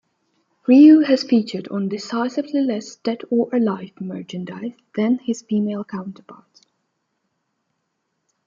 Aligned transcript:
Ryu 0.67 1.01
has 1.01 1.21
featured 1.23 1.67
on 1.67 1.87
decisively 1.87 2.59
less 2.61 2.95
"Dead 2.95 3.21
or 3.29 3.53
Alive" 3.55 3.91
merchandise 4.01 4.73
than 4.95 5.19
his 5.19 5.43
female 5.43 5.83
counterparts. 5.83 6.61